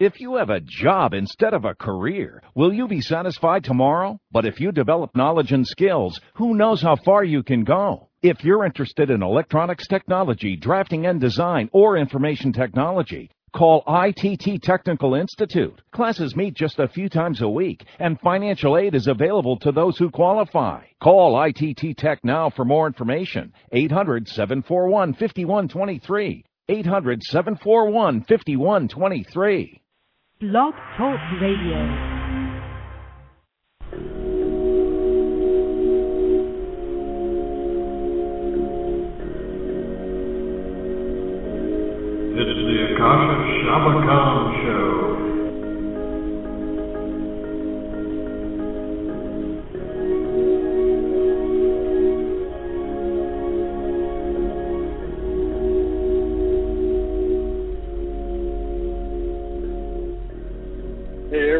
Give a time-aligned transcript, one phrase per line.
[0.00, 4.18] If you have a job instead of a career, will you be satisfied tomorrow?
[4.32, 8.08] But if you develop knowledge and skills, who knows how far you can go?
[8.20, 15.14] If you're interested in electronics technology, drafting and design, or information technology, call ITT Technical
[15.14, 15.80] Institute.
[15.92, 19.96] Classes meet just a few times a week, and financial aid is available to those
[19.96, 20.82] who qualify.
[21.00, 23.52] Call ITT Tech now for more information.
[23.70, 26.44] 800 741 5123.
[26.68, 29.80] 800 741 5123.
[30.50, 31.80] Blog Talk Radio.
[42.36, 44.93] It's the Akasha Shabakam Show.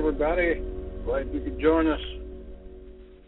[0.06, 0.60] Everybody.
[1.06, 2.00] Glad you could join us.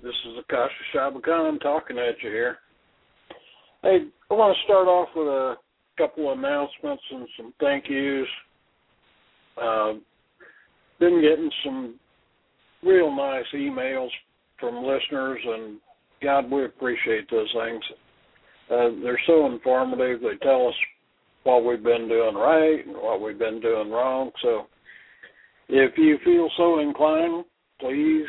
[0.02, 2.58] This is Akasha Shabakam talking at you here.
[3.82, 5.54] Hey, I want to start off with a
[5.96, 8.28] couple of announcements and some thank yous.
[9.56, 9.94] Uh,
[11.00, 11.94] been getting some
[12.82, 14.10] real nice emails
[14.60, 15.78] from listeners, and
[16.22, 17.84] God, we appreciate those things.
[18.70, 20.20] Uh, they're so informative.
[20.20, 20.74] They tell us
[21.44, 24.30] what we've been doing right and what we've been doing wrong.
[24.42, 24.66] So
[25.68, 27.44] if you feel so inclined,
[27.80, 28.24] please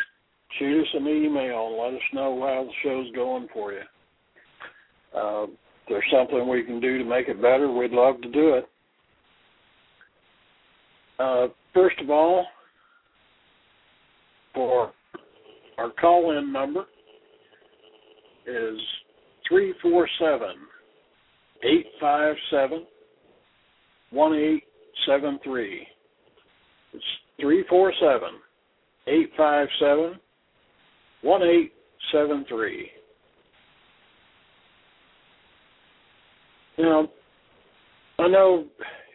[0.58, 3.82] shoot us an email and let us know how the show's going for you.
[5.16, 5.50] Uh, if
[5.90, 8.70] there's something we can do to make it better, we'd love to do it.
[11.20, 12.46] Uh, first of all,
[14.54, 14.92] for
[15.78, 16.86] our call-in number
[18.48, 18.80] is
[19.50, 20.50] 347
[21.64, 22.86] 857
[24.12, 25.88] 1873.
[26.94, 27.04] It's
[27.40, 28.40] three four seven
[29.08, 30.20] eight five seven
[31.22, 31.74] one eight
[32.12, 32.90] seven three.
[36.78, 37.08] You know,
[38.20, 38.66] I know.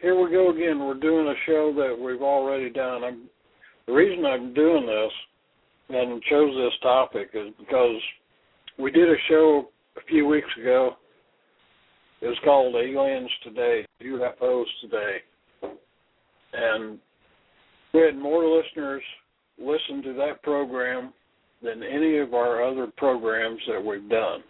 [0.01, 0.79] Here we go again.
[0.79, 3.05] We're doing a show that we've already done.
[3.05, 3.21] I'm,
[3.87, 5.11] the reason I'm doing this
[5.89, 8.01] and chose this topic is because
[8.77, 10.97] we did a show a few weeks ago.
[12.21, 15.17] It was called Aliens Today, UFOs Today,
[16.53, 16.99] and
[17.93, 19.03] we had more listeners
[19.57, 21.13] listen to that program
[21.61, 24.43] than any of our other programs that we've done.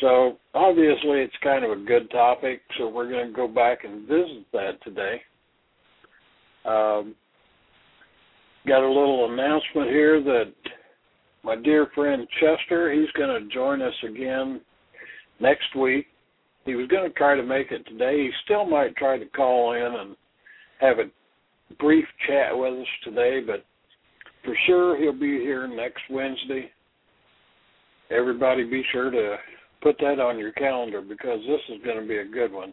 [0.00, 4.06] So obviously it's kind of a good topic, so we're going to go back and
[4.08, 5.20] visit that today.
[6.64, 7.14] Um,
[8.66, 10.52] got a little announcement here that
[11.42, 14.60] my dear friend Chester, he's going to join us again
[15.40, 16.06] next week.
[16.64, 18.18] He was going to try to make it today.
[18.18, 20.16] He still might try to call in and
[20.80, 21.12] have it
[21.78, 23.64] brief chat with us today, but
[24.44, 26.70] for sure he'll be here next Wednesday.
[28.10, 29.36] Everybody be sure to
[29.82, 32.72] put that on your calendar because this is going to be a good one.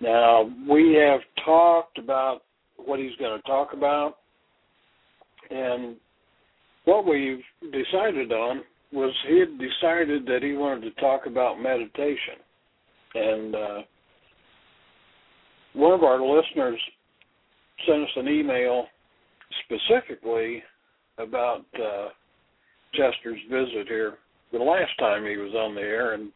[0.00, 2.40] Now, we have talked about
[2.76, 4.16] what he's going to talk about,
[5.50, 5.96] and
[6.84, 8.62] what we've decided on
[8.92, 12.36] was he had decided that he wanted to talk about meditation.
[13.14, 13.78] And uh,
[15.74, 16.80] one of our listeners
[17.86, 18.86] sent us an email
[19.64, 20.62] specifically
[21.18, 22.08] about uh,
[22.94, 24.18] Chester's visit here
[24.52, 26.30] the last time he was on the air, and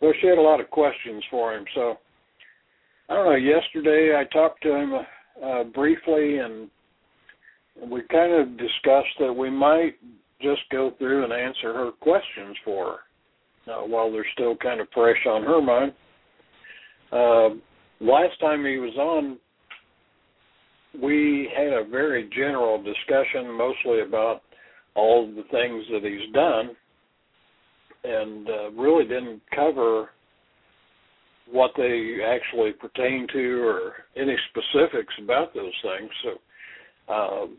[0.00, 1.64] well, she had a lot of questions for him.
[1.74, 1.98] So
[3.08, 3.36] I don't know.
[3.36, 4.92] Yesterday I talked to him
[5.44, 6.70] uh, briefly, and
[7.90, 9.94] we kind of discussed that we might
[10.40, 12.98] just go through and answer her questions for
[13.66, 15.92] her uh, while they're still kind of fresh on her mind.
[17.10, 17.56] Uh,
[18.04, 19.38] last time he was on,
[21.00, 24.42] we had a very general discussion, mostly about
[24.94, 26.70] all the things that he's done,
[28.04, 30.10] and uh, really didn't cover
[31.50, 36.10] what they actually pertain to or any specifics about those things.
[36.22, 37.56] So um,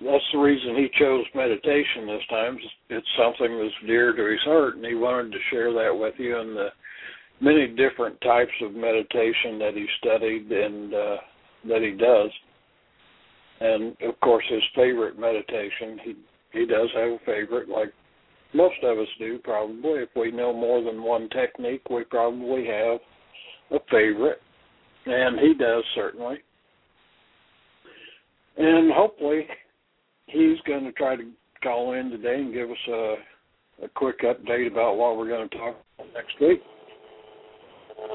[0.00, 2.58] that's the reason he chose meditation this time.
[2.88, 6.38] It's something that's dear to his heart, and he wanted to share that with you
[6.38, 6.68] and the
[7.40, 11.16] many different types of meditation that he studied and uh,
[11.68, 12.30] that he does.
[13.60, 15.98] And of course, his favorite meditation.
[16.04, 16.14] He
[16.52, 17.92] he does have a favorite, like
[18.52, 20.00] most of us do, probably.
[20.00, 23.00] If we know more than one technique, we probably have
[23.70, 24.42] a favorite,
[25.06, 26.36] and he does certainly.
[28.58, 29.46] And hopefully,
[30.26, 31.22] he's going to try to
[31.62, 33.14] call in today and give us a
[33.84, 36.60] a quick update about what we're going to talk about next week.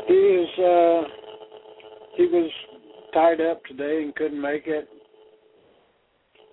[0.08, 1.02] He is uh,
[2.16, 2.52] he was
[3.18, 4.88] tied up today and couldn't make it.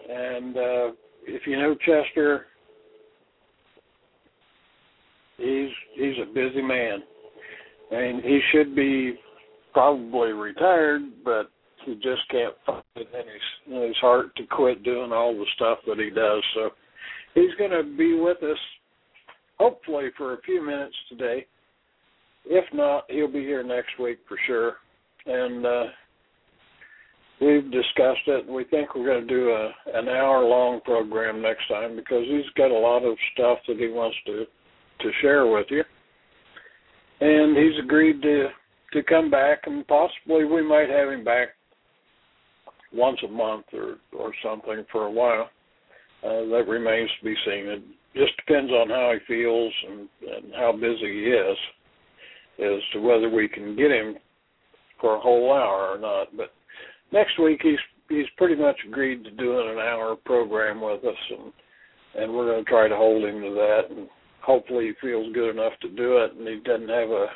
[0.08, 0.92] And uh,
[1.26, 2.46] if you know Chester,
[5.36, 7.00] he's he's a busy man.
[7.90, 9.14] Mean, he should be
[9.74, 11.50] probably retired, but
[11.84, 15.46] he just can't find it in his in his heart to quit doing all the
[15.56, 16.42] stuff that he does.
[16.54, 16.70] So
[17.34, 18.58] he's going to be with us
[19.58, 21.46] hopefully for a few minutes today.
[22.46, 24.76] If not, he'll be here next week for sure.
[25.26, 25.84] And uh,
[27.40, 28.46] we've discussed it.
[28.46, 32.24] And we think we're going to do a an hour long program next time because
[32.28, 34.44] he's got a lot of stuff that he wants to
[35.00, 35.82] to share with you.
[37.20, 38.48] And he's agreed to
[38.92, 41.48] to come back and possibly we might have him back
[42.92, 45.50] once a month or or something for a while.
[46.22, 47.66] Uh, that remains to be seen.
[47.66, 47.82] It
[48.14, 51.56] just depends on how he feels and, and how busy he is
[52.60, 54.16] as to whether we can get him
[55.00, 56.34] for a whole hour or not.
[56.34, 56.52] But
[57.14, 57.78] next week he's
[58.10, 61.52] he's pretty much agreed to doing an hour program with us and
[62.16, 64.08] and we're going to try to hold him to that and
[64.42, 67.26] hopefully he feels good enough to do it and he doesn't have a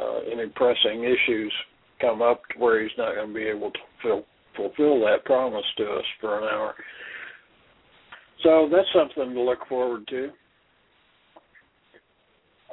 [0.00, 1.52] uh, any pressing issues
[2.00, 4.24] come up to where he's not going to be able to fill,
[4.56, 6.74] fulfill that promise to us for an hour.
[8.42, 10.30] So that's something to look forward to.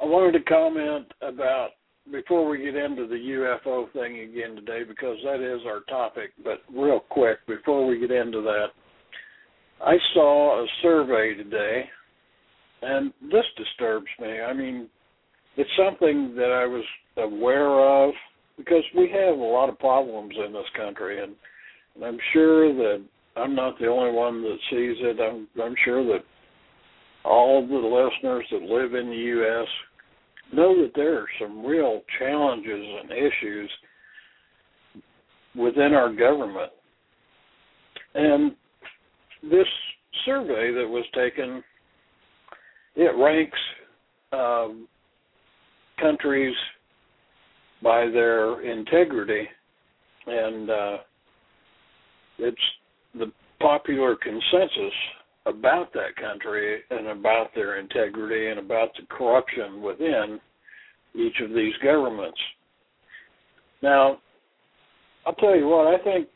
[0.02, 1.70] I wanted to comment about
[2.10, 6.62] before we get into the UFO thing again today because that is our topic, but
[6.74, 8.66] real quick before we get into that,
[9.84, 11.84] I saw a survey today
[12.82, 14.40] and this disturbs me.
[14.40, 14.88] I mean,
[15.56, 16.84] it's something that I was
[17.16, 18.14] aware of
[18.56, 21.34] because we have a lot of problems in this country and,
[21.94, 23.04] and I'm sure that
[23.36, 25.18] I'm not the only one that sees it.
[25.20, 26.24] I'm I'm sure that
[27.24, 29.68] all the listeners that live in the US
[30.52, 33.70] know that there are some real challenges and issues
[35.54, 36.72] within our government.
[38.14, 38.52] And
[39.42, 39.66] this
[40.24, 41.62] survey that was taken,
[42.96, 43.58] it ranks
[44.32, 44.86] um,
[46.00, 46.54] countries
[47.82, 49.48] by their integrity,
[50.26, 50.96] and uh,
[52.38, 52.56] it's
[53.14, 54.94] the popular consensus
[55.46, 60.40] about that country and about their integrity and about the corruption within
[61.14, 62.38] each of these governments.
[63.82, 64.18] Now,
[65.26, 66.28] I'll tell you what, I think,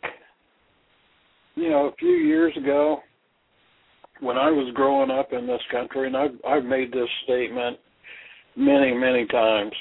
[1.54, 3.00] you know, a few years ago,
[4.20, 7.78] when I was growing up in this country, and I've, I've made this statement
[8.56, 9.72] many, many times.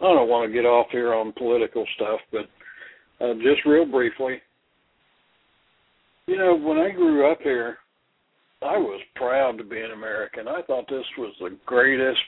[0.00, 4.40] I don't want to get off here on political stuff, but uh, just real briefly,
[6.26, 7.78] you know, when I grew up here,
[8.62, 10.48] I was proud to be an American.
[10.48, 12.20] I thought this was the greatest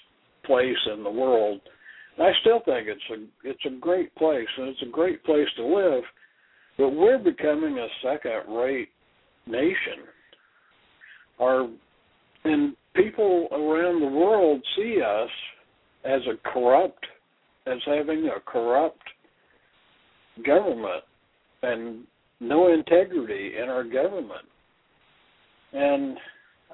[0.44, 1.60] place in the world.
[2.16, 5.48] And I still think it's a it's a great place and it's a great place
[5.56, 6.02] to live.
[6.78, 8.88] But we're becoming a second rate
[9.46, 10.04] nation.
[11.40, 11.68] Our
[12.44, 15.30] and people around the world see us
[16.04, 17.04] as a corrupt
[17.66, 19.02] as having a corrupt
[20.44, 21.02] government
[21.62, 22.04] and
[22.40, 24.44] no integrity in our government.
[25.76, 26.16] And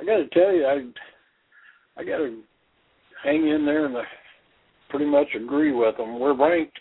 [0.01, 2.41] I got to tell you, I I got to
[3.25, 4.05] hang in there and I
[4.91, 6.21] pretty much agree with them.
[6.21, 6.79] We're ranked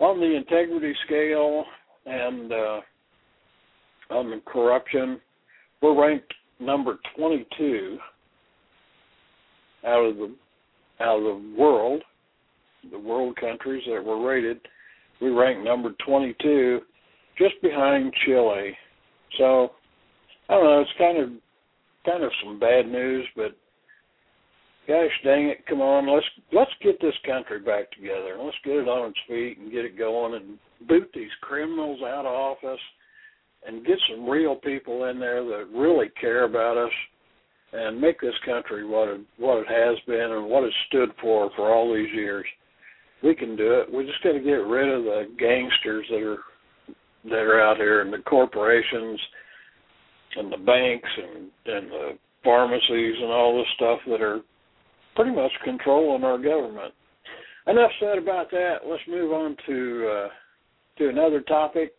[0.00, 1.64] on the integrity scale
[2.04, 2.80] and uh,
[4.10, 5.20] on the corruption.
[5.80, 7.98] We're ranked number 22
[9.86, 10.34] out of the
[10.98, 12.02] out of the world,
[12.90, 14.58] the world countries that were rated.
[15.20, 16.80] We rank number 22
[17.38, 18.76] just behind Chile.
[19.38, 19.72] So
[20.48, 20.80] I don't know.
[20.80, 21.30] It's kind of
[22.04, 23.56] kind of some bad news, but
[24.86, 28.36] gosh dang it, come on, let's let's get this country back together.
[28.40, 32.26] Let's get it on its feet and get it going and boot these criminals out
[32.26, 32.80] of office
[33.66, 36.92] and get some real people in there that really care about us
[37.72, 41.50] and make this country what it what it has been and what it stood for
[41.56, 42.46] for all these years.
[43.22, 43.92] We can do it.
[43.92, 46.38] We just got to get rid of the gangsters that are
[47.24, 49.18] that are out here and the corporations
[50.36, 54.40] and the banks and and the pharmacies and all this stuff that are
[55.14, 56.94] pretty much controlling our government.
[57.66, 58.76] Enough said about that.
[58.86, 60.28] Let's move on to uh,
[60.98, 61.92] to another topic.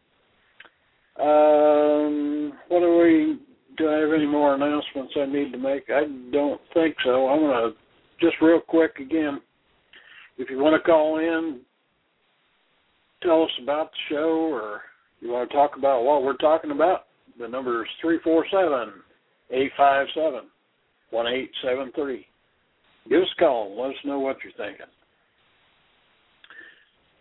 [1.20, 3.40] Um, what do we?
[3.78, 5.84] Do I have any more announcements I need to make?
[5.90, 7.28] I don't think so.
[7.28, 7.72] I'm gonna
[8.22, 9.42] just real quick again.
[10.38, 11.62] If you want to call in,
[13.24, 14.82] tell us about the show or
[15.20, 17.07] you want to talk about what we're talking about,
[17.40, 19.02] the number is 347
[19.52, 20.50] 857
[21.12, 22.26] 1873.
[23.10, 24.86] Give us a call and let us know what you're thinking.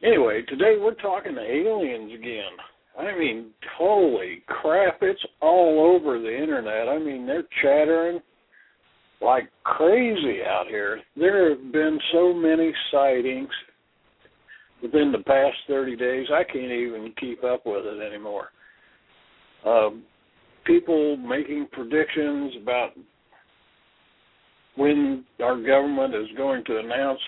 [0.02, 2.52] Anyway, today we're talking to aliens again.
[2.98, 6.88] I mean, holy crap, it's all over the internet.
[6.88, 8.20] I mean, they're chattering
[9.20, 11.00] like crazy out here.
[11.16, 13.50] There have been so many sightings
[14.82, 18.50] within the past 30 days, I can't even keep up with it anymore.
[19.66, 20.04] Um,
[20.64, 22.90] people making predictions about
[24.76, 27.20] when our government is going to announce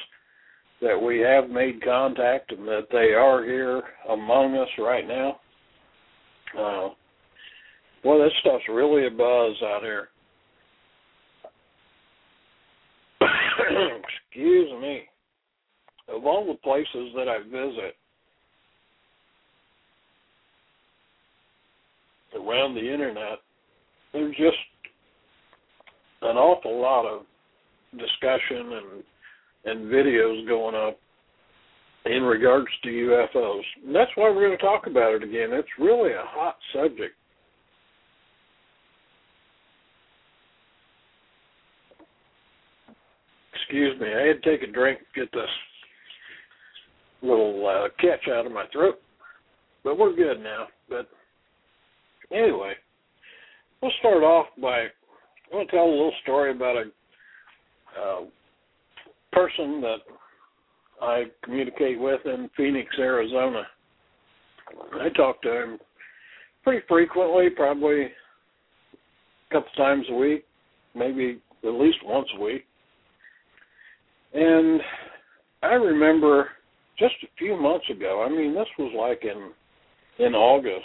[0.80, 5.40] that we have made contact and that they are here among us right now.
[6.56, 6.88] Uh,
[8.04, 10.08] well, that stuff's really a buzz out here.
[14.30, 15.02] Excuse me.
[16.08, 17.96] Of all the places that I visit
[22.34, 23.38] around the internet,
[24.12, 24.56] there's just
[26.22, 27.22] an awful lot of
[27.92, 29.02] discussion and
[29.64, 30.98] and videos going up
[32.06, 33.62] in regards to UFOs.
[33.84, 35.50] And that's why we're going to talk about it again.
[35.52, 37.14] It's really a hot subject.
[43.54, 45.50] Excuse me, I had to take a drink to get this
[47.20, 49.00] little uh, catch out of my throat.
[49.84, 50.68] But we're good now.
[50.88, 51.08] But
[52.32, 52.74] anyway,
[53.82, 54.86] we'll start off by
[55.50, 56.84] I'm going to tell a little story about a
[57.98, 58.20] uh,
[59.32, 59.98] person that
[61.00, 63.62] I communicate with in Phoenix, Arizona.
[65.00, 65.78] I talk to him
[66.64, 70.44] pretty frequently, probably a couple times a week,
[70.94, 72.64] maybe at least once a week.
[74.34, 74.80] And
[75.62, 76.50] I remember
[76.98, 79.52] just a few months ago, I mean this was like in
[80.24, 80.84] in August.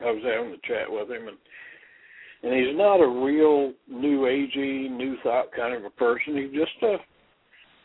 [0.00, 1.36] I was having a chat with him and
[2.40, 6.36] and he's not a real new agey, new thought kind of a person.
[6.36, 6.96] He's just a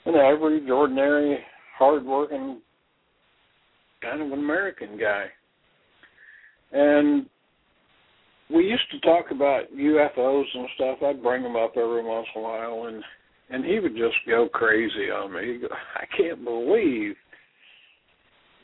[0.06, 1.40] an average, ordinary,
[1.78, 2.62] hardworking
[4.02, 5.26] kind of an American guy.
[6.74, 7.26] And
[8.54, 10.98] we used to talk about UFOs and stuff.
[11.04, 13.04] I'd bring them up every once in a while, and
[13.50, 15.54] and he would just go crazy on me.
[15.54, 17.16] He'd go, I can't believe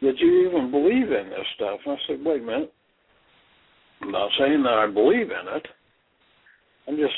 [0.02, 1.80] that you even believe in this stuff.
[1.86, 2.74] And I said, wait a minute.
[4.02, 5.68] I'm not saying that I believe in it.
[6.88, 7.14] I'm just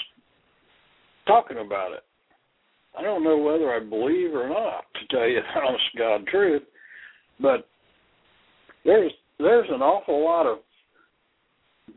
[1.27, 2.03] talking about it.
[2.97, 6.63] I don't know whether I believe or not, to tell you the honest God truth,
[7.39, 7.67] but
[8.85, 10.59] there's there's an awful lot of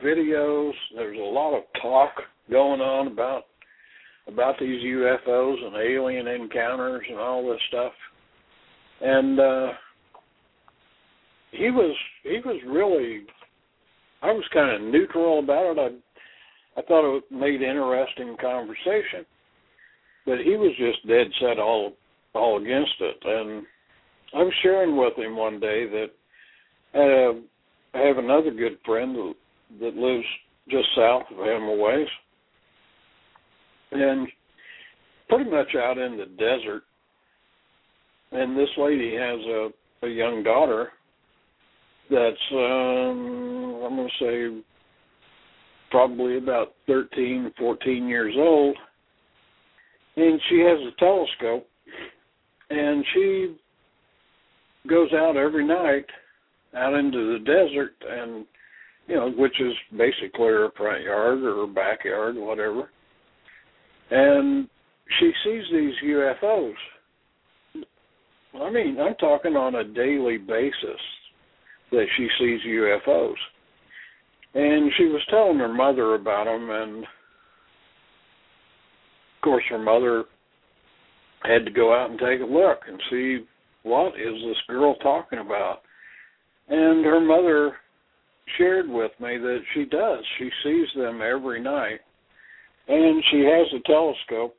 [0.02, 0.72] videos.
[0.94, 2.10] There's a lot of talk
[2.50, 3.44] going on about
[4.26, 7.92] about these UFOs and alien encounters and all this stuff.
[9.00, 9.68] And uh
[11.50, 13.26] he was he was really
[14.24, 15.78] I was kind of neutral about it.
[15.78, 19.24] I I thought it made interesting conversation,
[20.26, 21.92] but he was just dead set all
[22.34, 23.16] all against it.
[23.22, 23.66] And
[24.34, 26.10] I was sharing with him one day that
[26.94, 29.34] uh, I have another good friend
[29.80, 30.24] that, lives
[30.68, 32.06] just south of Animal
[33.92, 34.26] and
[35.28, 36.82] pretty much out in the desert.
[38.32, 39.68] And this lady has a
[40.02, 40.88] a young daughter
[42.10, 44.62] that's um I'm going to say
[45.90, 48.76] probably about 13, 14 years old.
[50.16, 51.68] And she has a telescope
[52.70, 53.56] and she
[54.88, 56.06] goes out every night
[56.76, 58.46] out into the desert and
[59.06, 62.90] you know, which is basically her front yard or her backyard, whatever.
[64.10, 64.68] And
[65.20, 66.74] she sees these UFOs.
[68.62, 71.00] I mean, I'm talking on a daily basis
[71.90, 73.34] that she sees UFOs.
[74.54, 77.08] And she was telling her mother about them, and of
[79.42, 80.24] course, her mother
[81.42, 83.44] had to go out and take a look and see
[83.82, 85.82] what is this girl talking about.
[86.68, 87.76] And her mother
[88.56, 90.20] shared with me that she does.
[90.38, 92.00] She sees them every night,
[92.88, 94.56] and she has a telescope.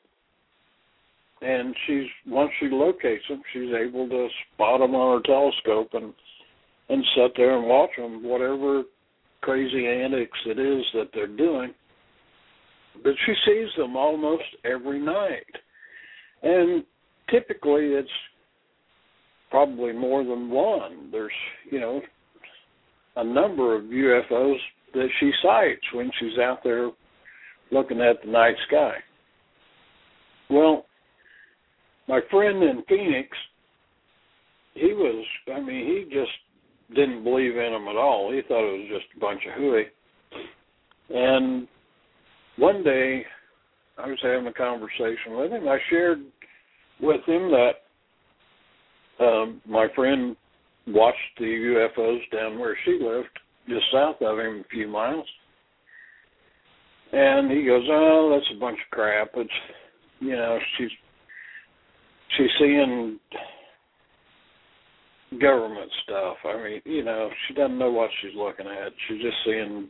[1.42, 6.14] And she's once she locates them, she's able to spot them on her telescope and
[6.90, 8.84] and sit there and watch them, whatever
[9.46, 11.72] crazy antics it is that they're doing.
[13.04, 15.46] But she sees them almost every night.
[16.42, 16.84] And
[17.30, 18.10] typically it's
[19.52, 21.10] probably more than one.
[21.12, 21.32] There's,
[21.72, 22.02] you know,
[23.18, 24.58] a number of UFOs
[24.94, 26.90] that she sights when she's out there
[27.72, 28.96] looking at the night sky.
[30.50, 30.86] Well,
[32.08, 33.30] my friend in Phoenix,
[34.74, 36.32] he was, I mean, he just
[36.94, 38.32] didn't believe in them at all.
[38.32, 39.86] He thought it was just a bunch of hooey.
[41.10, 41.68] And
[42.58, 43.25] one day,
[43.98, 45.68] I was having a conversation with him.
[45.68, 46.20] I shared
[47.01, 50.36] with him that um, my friend
[50.88, 53.27] watched the UFOs down where she lived,
[53.68, 55.25] just south of him, a few miles.
[57.12, 59.30] And he goes, "Oh, that's a bunch of crap.
[59.36, 59.50] It's,
[60.20, 60.89] you know, she's
[62.38, 63.20] she's seeing
[65.39, 66.38] government stuff.
[66.46, 68.92] I mean, you know, she doesn't know what she's looking at.
[69.08, 69.89] She's just seeing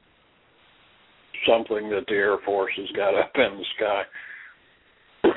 [1.47, 4.03] something that the Air Force has got up in the sky."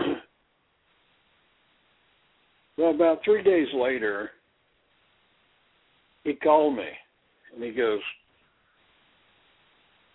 [2.79, 4.31] well, about three days later,
[6.25, 6.89] he called me
[7.55, 8.01] and he goes,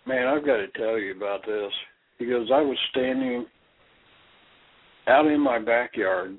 [0.06, 1.72] Man, I've got to tell you about this.
[2.18, 3.46] He goes, I was standing
[5.06, 6.36] out in my backyard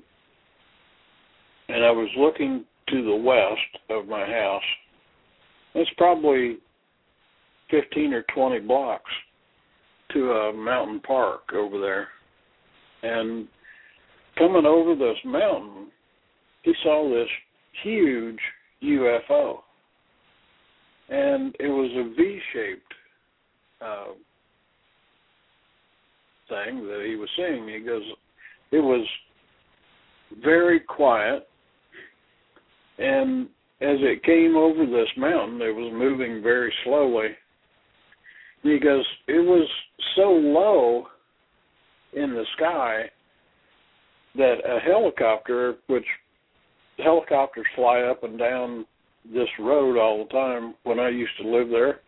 [1.68, 4.62] and I was looking to the west of my house.
[5.74, 6.58] It's probably
[7.70, 9.10] 15 or 20 blocks
[10.12, 12.08] to a mountain park over there.
[13.02, 13.48] And
[14.38, 15.88] coming over this mountain,
[16.62, 17.28] he saw this
[17.82, 18.38] huge
[18.82, 19.58] UFO.
[21.08, 22.94] And it was a V shaped
[23.80, 24.12] uh,
[26.48, 27.68] thing that he was seeing.
[27.68, 28.02] He goes,
[28.72, 29.06] it was
[30.42, 31.48] very quiet,
[32.98, 33.48] and
[33.80, 37.28] as it came over this mountain, it was moving very slowly.
[38.62, 39.68] because it was
[40.16, 41.06] so low
[42.14, 43.04] in the sky
[44.34, 46.06] that a helicopter, which
[46.98, 48.84] helicopters fly up and down
[49.32, 52.00] this road all the time when I used to live there.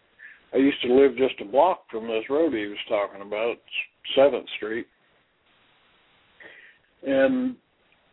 [0.55, 3.57] I used to live just a block from this road he was talking about,
[4.17, 4.87] Seventh Street,
[7.07, 7.55] and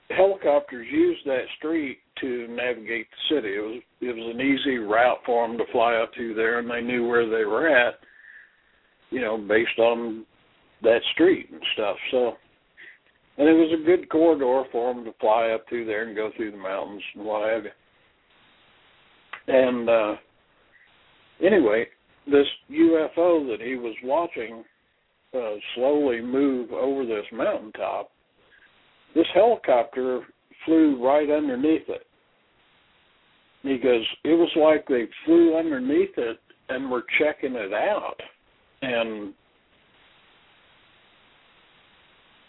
[0.10, 3.56] helicopters used that street to navigate the city.
[3.56, 6.70] It was it was an easy route for them to fly up to there, and
[6.70, 7.96] they knew where they were at,
[9.10, 10.26] you know, based on
[10.84, 11.98] that street and stuff.
[12.12, 12.34] So,
[13.38, 16.32] and it was a good corridor for them to fly up to there and go
[16.36, 17.72] through the mountains and what have you.
[19.48, 20.16] And uh
[21.44, 21.88] anyway,
[22.26, 24.64] this UFO that he was watching
[25.36, 28.10] uh, slowly move over this mountaintop,
[29.14, 30.22] this helicopter
[30.66, 32.06] flew right underneath it.
[33.64, 38.16] He goes, it was like they flew underneath it and were checking it out
[38.82, 39.34] and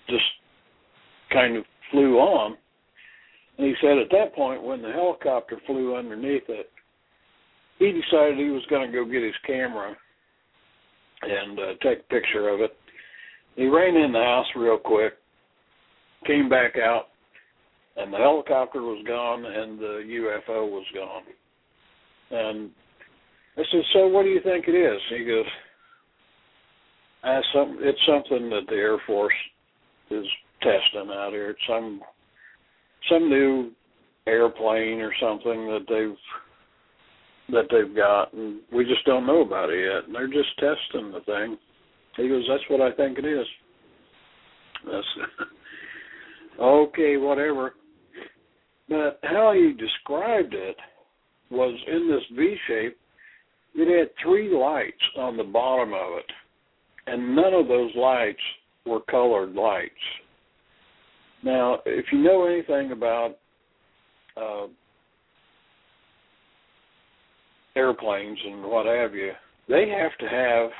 [0.08, 0.24] just
[1.32, 2.56] kind of flew on.
[3.58, 6.70] And he said at that point, when the helicopter flew underneath it,
[7.78, 9.94] he decided he was going to go get his camera
[11.22, 12.76] and uh, take a picture of it.
[13.54, 15.14] He ran in the house real quick,
[16.26, 17.06] came back out,
[17.96, 21.22] and the helicopter was gone and the UFO was gone.
[22.30, 22.70] And
[23.56, 25.46] I said, "So what do you think it is?" He goes,
[27.22, 29.34] "I some it's something that the Air Force
[30.10, 30.26] is
[30.60, 31.50] testing out here.
[31.50, 32.02] It's some
[33.08, 33.72] some new
[34.26, 36.18] airplane or something that they've
[37.48, 40.06] that they've got, and we just don't know about it yet.
[40.06, 41.58] And they're just testing the thing.
[42.16, 43.46] He goes, "That's what I think it is."
[44.84, 45.06] That's
[46.60, 47.74] okay, whatever.
[48.88, 50.76] But how he described it
[51.50, 52.96] was in this V shape.
[53.74, 56.32] It had three lights on the bottom of it,
[57.06, 58.40] and none of those lights
[58.86, 59.92] were colored lights.
[61.42, 63.36] Now, if you know anything about
[64.36, 64.66] uh,
[67.76, 69.32] airplanes and what have you,
[69.68, 70.70] they have to have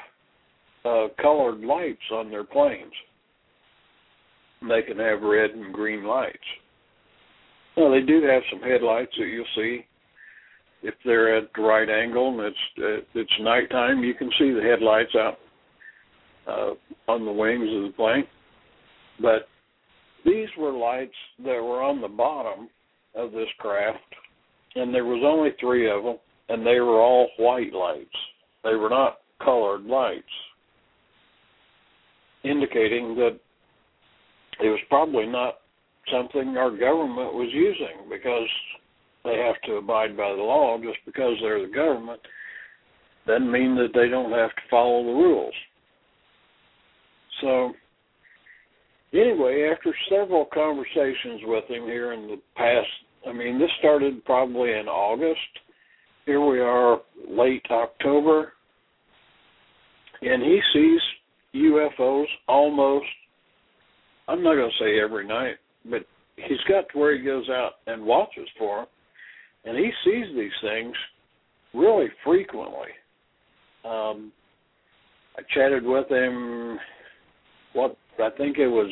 [0.84, 2.92] uh, colored lights on their planes.
[4.62, 6.38] They can have red and green lights.
[7.76, 9.84] Now they do have some headlights that you'll see
[10.82, 14.02] if they're at the right angle and it's uh, it's nighttime.
[14.02, 15.38] You can see the headlights out
[16.46, 18.24] uh, on the wings of the plane,
[19.20, 19.48] but
[20.24, 22.68] these were lights that were on the bottom
[23.14, 23.98] of this craft,
[24.74, 28.08] and there was only three of them and they were all white lights.
[28.62, 30.24] They were not colored lights,
[32.44, 33.38] indicating that
[34.60, 35.56] it was probably not
[36.12, 38.48] something our government was using because
[39.24, 42.20] they have to abide by the law just because they're the government
[43.26, 45.54] doesn't mean that they don't have to follow the rules.
[47.40, 47.72] So
[49.12, 52.86] anyway, after several conversations with him here in the past
[53.28, 55.40] I mean this started probably in August
[56.26, 58.52] here we are late October,
[60.20, 61.00] and he sees
[61.54, 63.06] UFOs almost,
[64.26, 65.54] I'm not going to say every night,
[65.90, 66.04] but
[66.36, 68.86] he's got to where he goes out and watches for them,
[69.64, 70.94] and he sees these things
[71.74, 72.88] really frequently.
[73.84, 74.32] Um,
[75.36, 76.78] I chatted with him,
[77.74, 78.90] what I think it was,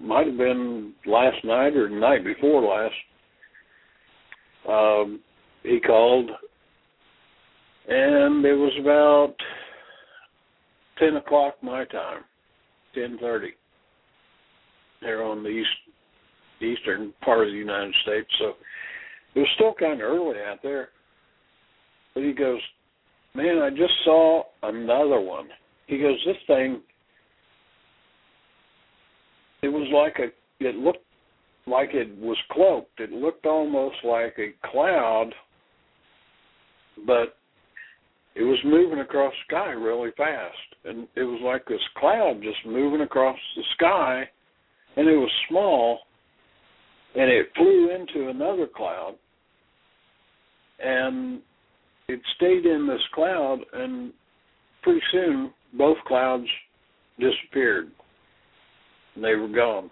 [0.00, 2.94] might have been last night or the night before last.
[4.68, 5.20] Um,
[5.62, 6.30] he called,
[7.88, 9.34] and it was about
[10.98, 12.22] ten o'clock my time,
[12.94, 13.52] ten thirty,
[15.00, 15.68] there on the east
[16.60, 18.28] eastern part of the United States.
[18.38, 18.54] So
[19.34, 20.88] it was still kind of early out there.
[22.14, 22.60] But he goes,
[23.34, 25.48] "Man, I just saw another one."
[25.86, 26.82] He goes, "This thing."
[29.62, 30.32] It was like a.
[30.64, 31.04] It looked
[31.66, 33.00] like it was cloaked.
[33.00, 35.34] It looked almost like a cloud,
[37.06, 37.36] but
[38.34, 40.56] it was moving across the sky really fast.
[40.84, 44.28] And it was like this cloud just moving across the sky,
[44.98, 46.00] and it was small,
[47.14, 49.14] and it flew into another cloud,
[50.80, 51.40] and
[52.08, 54.12] it stayed in this cloud, and
[54.82, 56.46] pretty soon both clouds
[57.20, 57.92] disappeared.
[59.14, 59.88] And they were gone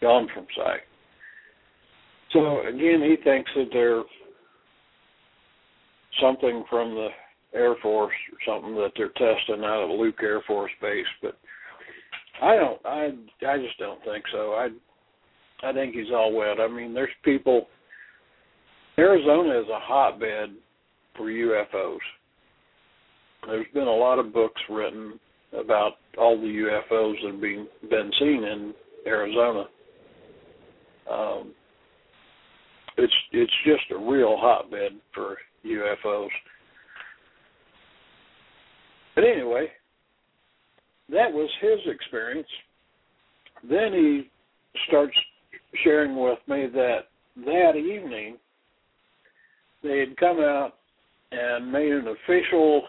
[0.00, 0.80] gone from sight.
[2.32, 4.02] So again, he thinks that they're
[6.20, 7.08] something from the
[7.54, 11.38] Air Force or something that they're testing out of Luke Air Force Base, but
[12.42, 12.80] I don't.
[12.84, 13.10] I
[13.46, 14.52] I just don't think so.
[14.52, 14.68] I
[15.62, 16.60] I think he's all wet.
[16.60, 17.66] I mean, there's people.
[18.98, 20.50] Arizona is a hotbed
[21.16, 21.98] for UFOs.
[23.46, 25.20] There's been a lot of books written
[25.52, 28.74] about all the UFOs that have been been seen in
[29.06, 29.66] Arizona
[31.10, 31.52] um,
[32.96, 36.28] it's it's just a real hotbed for UFOs.
[39.14, 39.68] But anyway,
[41.10, 42.48] that was his experience.
[43.68, 44.30] Then he
[44.88, 45.16] starts
[45.84, 47.08] sharing with me that
[47.44, 48.36] that evening
[49.82, 50.72] they had come out
[51.32, 52.82] and made an official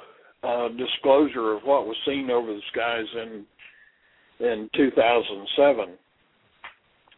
[0.44, 3.46] uh, disclosure of what was seen over the skies in
[4.40, 5.86] in 2007.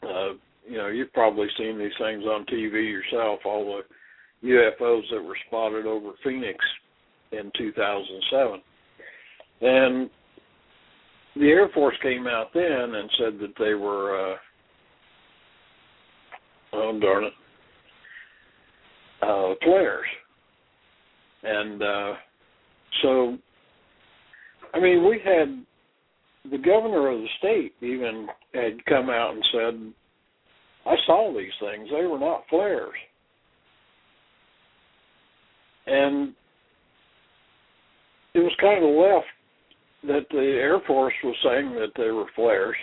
[0.02, 0.08] Uh,
[0.68, 3.82] you know, you've probably seen these things on TV yourself, all
[4.42, 6.58] the UFOs that were spotted over Phoenix
[7.32, 8.62] in 2007.
[9.62, 10.10] And
[11.36, 14.36] the Air Force came out then and said that they were, uh,
[16.74, 17.34] oh darn it,
[19.22, 20.08] uh, flares.
[21.44, 22.14] And uh,
[23.02, 23.38] so,
[24.74, 25.64] I mean, we had
[26.52, 29.94] the governor of the state even had come out and said
[30.86, 31.90] I saw these things.
[31.92, 32.96] They were not flares.
[35.86, 36.34] And
[38.34, 39.28] it was kind of left
[40.04, 42.76] that the Air Force was saying that they were flares.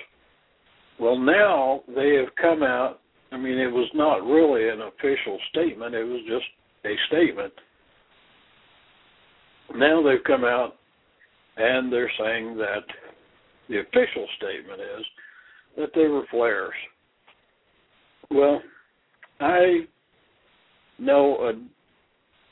[0.98, 3.00] Well, now they have come out.
[3.32, 6.46] I mean, it was not really an official statement, it was just
[6.84, 7.52] a statement.
[9.74, 10.74] Now they've come out
[11.56, 12.84] and they're saying that
[13.68, 15.04] the official statement is
[15.76, 16.74] that they were flares.
[18.30, 18.60] Well,
[19.40, 19.86] I
[20.98, 21.52] know a.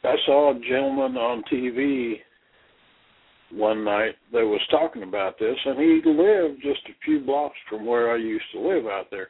[0.07, 2.17] I saw a gentleman on TV
[3.55, 7.87] one night that was talking about this, and he lived just a few blocks from
[7.87, 9.29] where I used to live out there.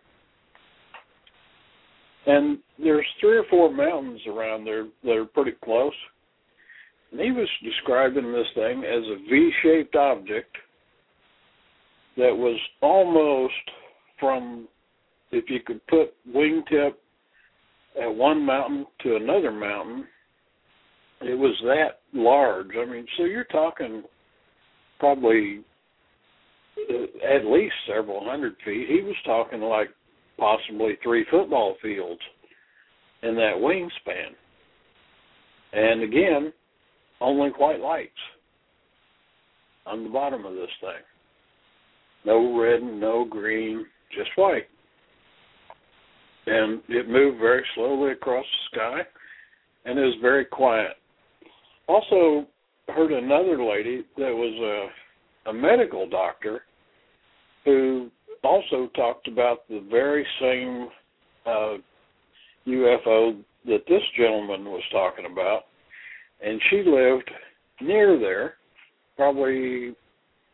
[2.27, 5.93] And there's three or four mountains around there that are pretty close.
[7.13, 10.57] And he was describing this thing as a V-shaped object
[12.17, 13.53] that was almost
[14.19, 14.69] from
[15.33, 16.93] if you could put wingtip
[18.01, 20.07] at one mountain to another mountain,
[21.21, 22.71] it was that large.
[22.77, 24.03] I mean, so you're talking
[24.99, 25.61] probably
[27.27, 28.89] at least several hundred feet.
[28.89, 29.89] He was talking like
[30.39, 32.21] possibly three football fields
[33.23, 34.35] in that wingspan.
[35.73, 36.53] And again,
[37.21, 38.11] only white lights
[39.87, 41.03] on the bottom of this thing.
[42.25, 44.67] No red and no green, just white
[46.47, 49.01] and it moved very slowly across the sky
[49.85, 50.93] and it was very quiet.
[51.89, 52.47] Also
[52.89, 56.63] heard another lady that was a a medical doctor
[57.65, 58.11] who
[58.43, 60.89] also talked about the very same
[61.47, 61.77] uh,
[62.67, 65.63] UFO that this gentleman was talking about,
[66.43, 67.31] and she lived
[67.81, 68.55] near there,
[69.17, 69.95] probably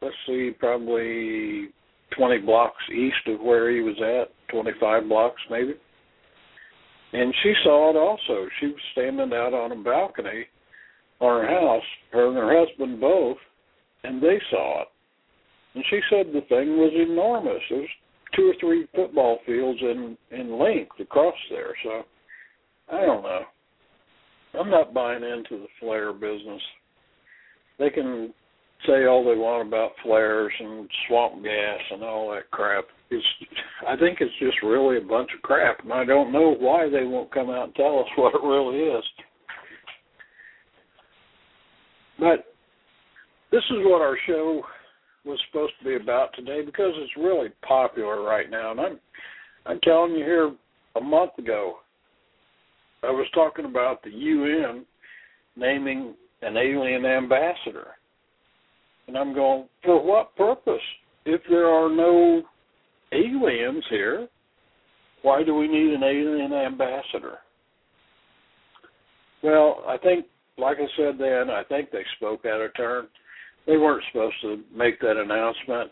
[0.00, 1.68] let's see, probably
[2.16, 5.74] 20 blocks east of where he was at, 25 blocks maybe.
[7.12, 8.48] And she saw it also.
[8.60, 10.46] She was standing out on a balcony
[11.20, 13.36] her house, her and her husband both,
[14.04, 14.88] and they saw it.
[15.74, 17.62] And she said the thing was enormous.
[17.70, 17.88] Was
[18.34, 21.74] two or three football fields in in length across there.
[21.84, 22.02] So
[22.92, 23.42] I don't know.
[24.58, 26.62] I'm not buying into the flare business.
[27.78, 28.34] They can
[28.86, 32.84] say all they want about flares and swamp gas and all that crap.
[33.10, 33.24] It's
[33.86, 37.04] I think it's just really a bunch of crap, and I don't know why they
[37.04, 39.04] won't come out and tell us what it really is.
[42.20, 42.44] But
[43.50, 44.62] this is what our show
[45.24, 48.70] was supposed to be about today because it's really popular right now.
[48.70, 49.00] And I'm
[49.66, 50.54] I'm telling you here
[50.96, 51.78] a month ago
[53.02, 54.84] I was talking about the UN
[55.56, 57.88] naming an alien ambassador.
[59.08, 60.80] And I'm going, for what purpose?
[61.24, 62.42] If there are no
[63.12, 64.28] aliens here,
[65.22, 67.38] why do we need an alien ambassador?
[69.42, 70.26] Well, I think,
[70.60, 73.08] like I said then, I think they spoke out of turn.
[73.66, 75.90] They weren't supposed to make that announcement.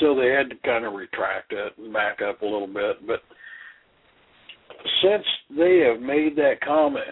[0.00, 3.06] So they had to kind of retract it and back up a little bit.
[3.06, 3.20] But
[5.02, 5.24] since
[5.56, 7.04] they have made that comment,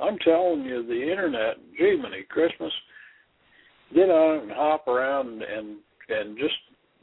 [0.00, 2.72] I'm telling you, the internet, Jiminy Christmas,
[3.94, 5.78] get on and hop around and
[6.08, 6.54] and just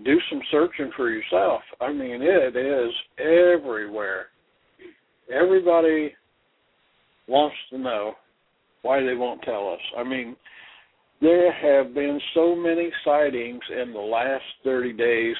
[0.03, 1.61] do some searching for yourself.
[1.81, 4.27] I mean, it is everywhere.
[5.33, 6.13] Everybody
[7.27, 8.13] wants to know
[8.81, 9.81] why they won't tell us.
[9.97, 10.35] I mean,
[11.21, 15.35] there have been so many sightings in the last 30 days,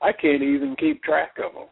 [0.00, 1.66] I can't even keep track of them.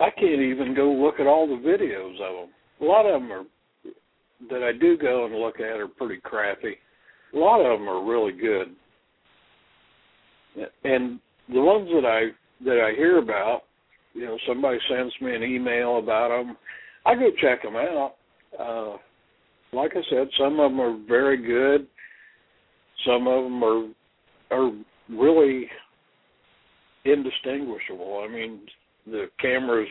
[0.00, 2.50] I can't even go look at all the videos of them.
[2.80, 3.44] A lot of them are
[4.50, 6.76] that I do go and look at are pretty crappy.
[7.34, 8.68] A lot of them are really good,
[10.84, 13.62] and the ones that I that I hear about,
[14.12, 16.56] you know, somebody sends me an email about them,
[17.06, 18.14] I go check them out.
[18.58, 18.96] Uh,
[19.72, 21.86] like I said, some of them are very good.
[23.06, 23.88] Some of them are
[24.50, 24.70] are
[25.10, 25.68] really
[27.04, 28.24] indistinguishable.
[28.24, 28.60] I mean,
[29.06, 29.88] the cameras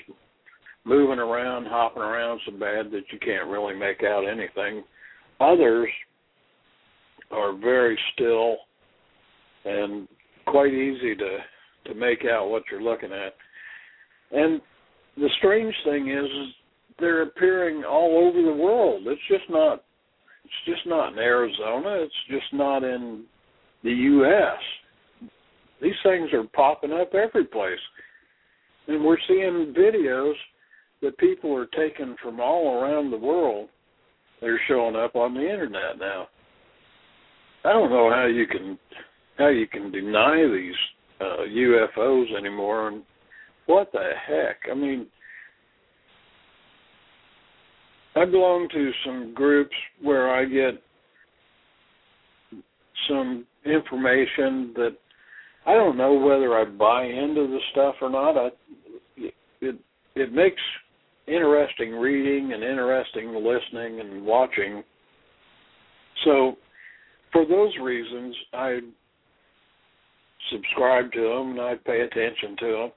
[0.86, 4.84] moving around, hopping around so bad that you can't really make out anything.
[5.40, 5.90] Others
[7.32, 8.58] are very still
[9.66, 10.08] and
[10.48, 11.38] quite easy to
[11.86, 13.34] to make out what you're looking at.
[14.32, 14.62] And
[15.18, 16.54] the strange thing is, is
[17.00, 19.04] they're appearing all over the world.
[19.08, 19.84] It's just not
[20.44, 23.24] it's just not in Arizona, it's just not in
[23.84, 24.60] the US.
[25.82, 27.80] These things are popping up every place.
[28.88, 30.34] And we're seeing videos
[31.02, 33.70] that people are taking from all around the world.
[34.42, 36.28] They're showing up on the internet now.
[37.66, 38.78] I don't know how you can
[39.38, 40.76] how you can deny these
[41.20, 42.90] uh, UFOs anymore.
[42.90, 43.04] And
[43.66, 44.58] what the heck?
[44.70, 45.08] I mean,
[48.16, 50.82] I belong to some groups where I get
[53.08, 54.96] some information that
[55.66, 58.38] I don't know whether I buy into the stuff or not.
[58.38, 58.50] I
[59.62, 59.76] it
[60.16, 60.62] it makes
[61.28, 64.84] interesting reading and interesting listening and watching.
[66.26, 66.58] So,
[67.32, 68.80] for those reasons, I
[70.52, 72.92] subscribe to them and I pay attention to them.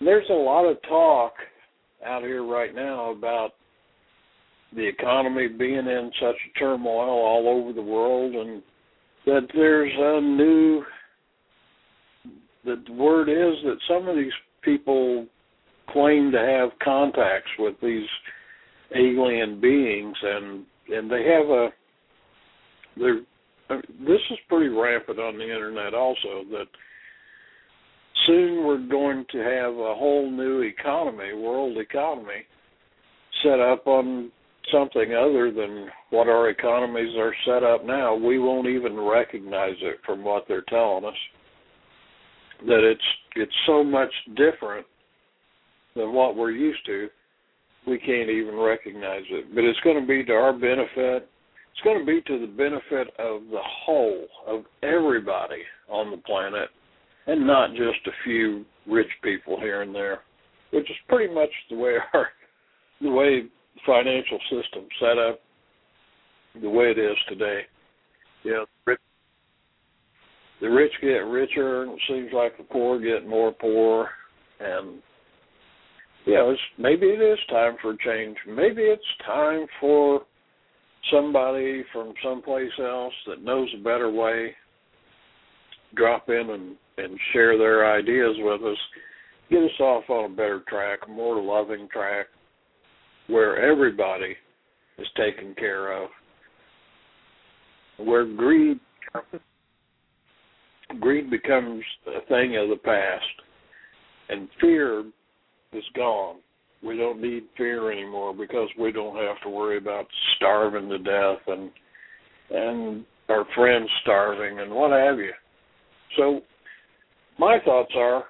[0.00, 1.32] There's a lot of talk
[2.04, 3.52] out here right now about
[4.74, 8.62] the economy being in such turmoil all over the world and
[9.26, 10.82] that there's a new
[12.64, 15.26] the word is that some of these people
[15.92, 18.06] claim to have contacts with these
[18.94, 21.68] alien beings, and and they have a
[22.96, 23.20] they're
[24.00, 26.66] this is pretty rampant on the internet also that
[28.26, 32.44] soon we're going to have a whole new economy, world economy,
[33.44, 34.32] set up on
[34.72, 38.14] something other than what our economies are set up now.
[38.14, 41.14] We won't even recognize it from what they're telling us.
[42.66, 43.02] That it's
[43.36, 44.86] it's so much different
[45.94, 47.08] than what we're used to,
[47.86, 49.54] we can't even recognize it.
[49.54, 51.28] But it's going to be to our benefit.
[51.72, 56.68] It's going to be to the benefit of the whole of everybody on the planet,
[57.26, 60.20] and not just a few rich people here and there,
[60.72, 62.28] which is pretty much the way our
[63.00, 63.44] the way
[63.86, 65.40] financial system set up,
[66.60, 67.60] the way it is today.
[68.44, 69.00] Yeah, the rich,
[70.60, 74.08] the rich get richer, and it seems like the poor get more poor,
[74.58, 75.00] and
[76.26, 78.36] you know, it's, maybe it is time for change.
[78.46, 80.22] Maybe it's time for
[81.10, 84.54] somebody from someplace else that knows a better way
[85.96, 88.76] drop in and and share their ideas with us
[89.50, 92.26] get us off on a better track a more loving track
[93.30, 94.34] where everybody
[94.98, 96.10] is taken care of
[98.04, 98.78] where greed
[101.00, 103.24] greed becomes a thing of the past
[104.28, 105.04] and fear
[105.72, 106.36] is gone.
[106.82, 111.42] We don't need fear anymore because we don't have to worry about starving to death
[111.46, 111.70] and
[112.50, 115.32] and our friends starving and what have you.
[116.16, 116.40] So
[117.38, 118.24] my thoughts are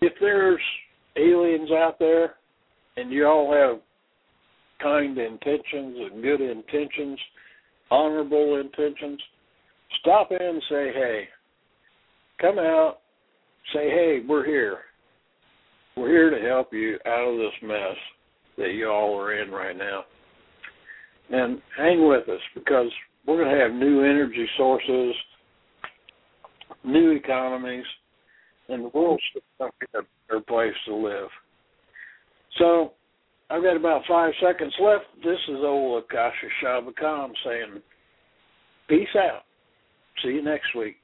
[0.00, 0.60] if there's
[1.16, 2.34] aliens out there
[2.98, 3.80] and you all have
[4.82, 7.18] kind intentions and good intentions,
[7.90, 9.20] honorable intentions.
[10.00, 11.28] Stop in and say, hey,
[12.40, 12.98] come out,
[13.72, 14.78] say, hey, we're here.
[15.96, 17.96] We're here to help you out of this mess
[18.56, 20.04] that you all are in right now.
[21.30, 22.90] And hang with us because
[23.26, 25.14] we're going to have new energy sources,
[26.84, 27.84] new economies,
[28.68, 29.22] and the world's
[29.58, 31.28] going to be a better place to live.
[32.58, 32.92] So
[33.50, 35.04] I've got about five seconds left.
[35.24, 37.82] This is old Akasha Shabakam saying,
[38.88, 39.42] peace out.
[40.22, 40.96] See you next week.